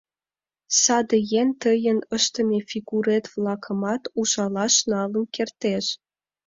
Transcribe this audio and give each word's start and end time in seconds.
Саде 0.81 1.17
еҥ 1.41 1.47
тыйын 1.61 1.99
ыштыме 2.17 2.59
фигурет-влакымат 2.69 4.03
ужалаш 4.19 4.75
налын 4.91 5.23
кертеш. 5.35 5.85